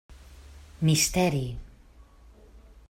[0.81, 1.45] Misteri.